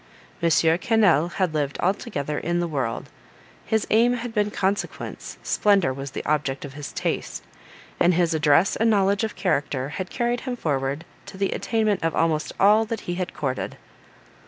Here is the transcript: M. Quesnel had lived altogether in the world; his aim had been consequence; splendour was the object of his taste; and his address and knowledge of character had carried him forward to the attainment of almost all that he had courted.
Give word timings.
M. 0.41 0.49
Quesnel 0.49 1.33
had 1.33 1.53
lived 1.53 1.79
altogether 1.79 2.39
in 2.39 2.59
the 2.59 2.67
world; 2.67 3.07
his 3.63 3.85
aim 3.91 4.13
had 4.13 4.33
been 4.33 4.49
consequence; 4.49 5.37
splendour 5.43 5.93
was 5.93 6.09
the 6.09 6.25
object 6.25 6.65
of 6.65 6.73
his 6.73 6.91
taste; 6.91 7.43
and 7.99 8.15
his 8.15 8.33
address 8.33 8.75
and 8.75 8.89
knowledge 8.89 9.23
of 9.23 9.35
character 9.35 9.89
had 9.89 10.09
carried 10.09 10.39
him 10.41 10.55
forward 10.55 11.05
to 11.27 11.37
the 11.37 11.51
attainment 11.51 12.03
of 12.03 12.15
almost 12.15 12.51
all 12.59 12.83
that 12.83 13.01
he 13.01 13.13
had 13.13 13.35
courted. 13.35 13.77